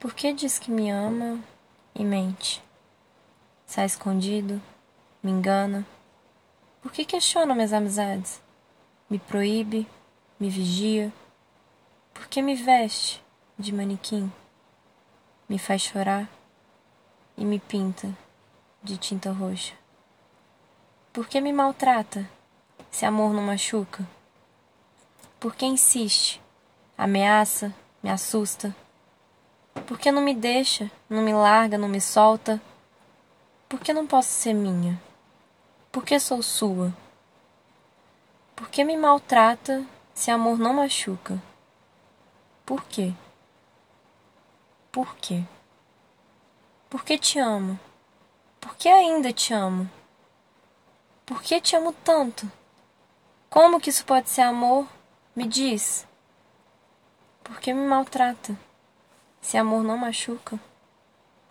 [0.00, 1.38] Por que diz que me ama
[1.94, 2.62] e mente?
[3.66, 4.58] Sai escondido,
[5.22, 5.86] me engana.
[6.80, 8.40] Por que questiona minhas amizades?
[9.10, 9.86] Me proíbe,
[10.40, 11.12] me vigia.
[12.14, 13.22] Por que me veste
[13.58, 14.32] de manequim?
[15.46, 16.26] Me faz chorar
[17.36, 18.16] e me pinta
[18.82, 19.74] de tinta roxa.
[21.12, 22.26] Por que me maltrata
[22.90, 24.08] se amor não machuca?
[25.38, 26.40] Por que insiste,
[26.96, 28.74] ameaça, me assusta?
[29.90, 32.62] Por que não me deixa, não me larga, não me solta?
[33.68, 35.02] Por que não posso ser minha?
[35.90, 36.94] Por que sou sua?
[38.54, 39.84] Por que me maltrata
[40.14, 41.42] se amor não machuca?
[42.64, 43.12] Por quê?
[44.92, 45.42] Por quê?
[46.88, 47.76] Por que te amo?
[48.60, 49.90] Por que ainda te amo?
[51.26, 52.48] Por que te amo tanto?
[53.48, 54.86] Como que isso pode ser amor?
[55.34, 56.06] Me diz.
[57.42, 58.69] Por que me maltrata?
[59.40, 60.58] Se amor não machuca?